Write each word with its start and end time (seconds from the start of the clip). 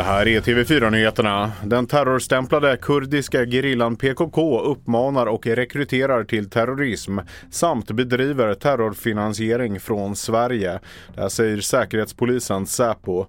Det 0.00 0.04
här 0.04 0.28
är 0.28 0.40
TV4-nyheterna. 0.40 1.52
Den 1.64 1.86
terrorstämplade 1.86 2.76
kurdiska 2.76 3.44
gerillan 3.44 3.96
PKK 3.96 4.60
uppmanar 4.60 5.26
och 5.26 5.46
rekryterar 5.46 6.24
till 6.24 6.50
terrorism 6.50 7.18
samt 7.50 7.90
bedriver 7.90 8.54
terrorfinansiering 8.54 9.80
från 9.80 10.16
Sverige. 10.16 10.80
Det 11.14 11.20
här 11.20 11.28
säger 11.28 11.60
Säkerhetspolisen 11.60 12.66
Säpo. 12.66 13.26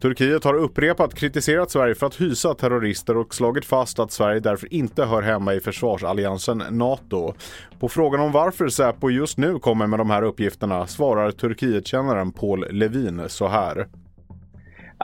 Turkiet 0.00 0.44
har 0.44 0.54
upprepat 0.54 1.14
kritiserat 1.14 1.70
Sverige 1.70 1.94
för 1.94 2.06
att 2.06 2.20
hysa 2.20 2.54
terrorister 2.54 3.16
och 3.16 3.34
slagit 3.34 3.64
fast 3.64 3.98
att 3.98 4.12
Sverige 4.12 4.40
därför 4.40 4.74
inte 4.74 5.04
hör 5.04 5.22
hemma 5.22 5.54
i 5.54 5.60
försvarsalliansen 5.60 6.62
NATO. 6.70 7.34
På 7.80 7.88
frågan 7.88 8.20
om 8.20 8.32
varför 8.32 8.68
Säpo 8.68 9.10
just 9.10 9.38
nu 9.38 9.58
kommer 9.58 9.86
med 9.86 9.98
de 9.98 10.10
här 10.10 10.22
uppgifterna 10.22 10.86
svarar 10.86 11.30
Turkietkännaren 11.30 12.32
Paul 12.32 12.66
Levin 12.70 13.22
så 13.28 13.48
här. 13.48 13.86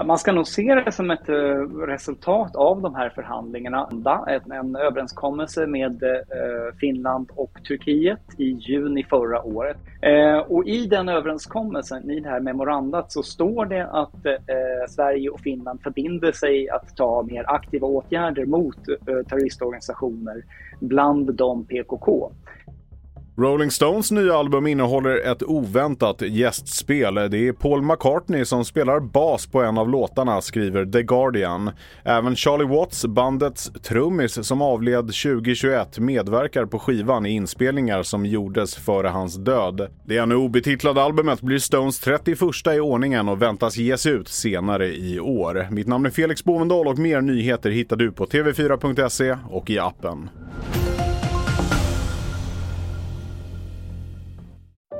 Man 0.04 0.18
ska 0.18 0.32
nog 0.32 0.46
se 0.46 0.74
det 0.74 0.92
som 0.92 1.10
ett 1.10 1.28
eh, 1.28 1.34
resultat 1.86 2.56
av 2.56 2.80
de 2.80 2.94
här 2.94 3.10
förhandlingarna. 3.10 3.88
En, 4.26 4.52
en 4.52 4.76
överenskommelse 4.76 5.66
med 5.66 6.02
eh, 6.02 6.74
Finland 6.80 7.30
och 7.36 7.50
Turkiet 7.68 8.20
i 8.38 8.44
juni 8.44 9.04
förra 9.04 9.42
året. 9.42 9.76
Eh, 10.02 10.38
och 10.38 10.66
i 10.66 10.86
den 10.86 11.08
överenskommelsen, 11.08 12.10
i 12.10 12.20
det 12.20 12.28
här 12.28 12.40
memorandat, 12.40 13.12
så 13.12 13.22
står 13.22 13.66
det 13.66 13.86
att 13.86 14.26
Sverige 14.90 15.30
och 15.30 15.40
Finland 15.40 15.82
förbinder 15.82 16.32
sig 16.32 16.70
att 16.70 16.96
ta 16.96 17.22
mer 17.22 17.44
aktiva 17.50 17.86
åtgärder 17.86 18.46
mot 18.46 18.84
terroristorganisationer, 19.04 20.42
bland 20.80 21.34
dem 21.34 21.64
PKK. 21.64 22.30
Rolling 23.36 23.70
Stones 23.70 24.10
nya 24.10 24.34
album 24.34 24.66
innehåller 24.66 25.32
ett 25.32 25.42
oväntat 25.42 26.22
gästspel. 26.22 27.14
Det 27.14 27.48
är 27.48 27.52
Paul 27.52 27.82
McCartney 27.82 28.44
som 28.44 28.64
spelar 28.64 29.00
bas 29.00 29.46
på 29.46 29.62
en 29.62 29.78
av 29.78 29.88
låtarna, 29.88 30.40
skriver 30.40 30.84
The 30.84 31.02
Guardian. 31.02 31.70
Även 32.04 32.36
Charlie 32.36 32.64
Watts, 32.64 33.06
bandets 33.06 33.70
trummis 33.82 34.46
som 34.46 34.62
avled 34.62 35.06
2021, 35.06 35.98
medverkar 35.98 36.66
på 36.66 36.78
skivan 36.78 37.26
i 37.26 37.30
inspelningar 37.30 38.02
som 38.02 38.26
gjordes 38.26 38.74
före 38.74 39.08
hans 39.08 39.34
död. 39.34 39.88
Det 40.04 40.16
ännu 40.16 40.34
obetitlade 40.34 41.02
albumet 41.02 41.40
blir 41.40 41.58
Stones 41.58 42.00
31 42.00 42.38
i 42.74 42.80
ordningen 42.80 43.28
och 43.28 43.42
väntas 43.42 43.76
ges 43.76 44.06
ut 44.06 44.28
senare 44.28 44.86
i 44.96 45.20
år. 45.20 45.68
Mitt 45.70 45.86
namn 45.86 46.06
är 46.06 46.10
Felix 46.10 46.44
Bovendal 46.44 46.88
och 46.88 46.98
mer 46.98 47.20
nyheter 47.20 47.70
hittar 47.70 47.96
du 47.96 48.12
på 48.12 48.26
tv4.se 48.26 49.36
och 49.50 49.70
i 49.70 49.78
appen. 49.78 50.28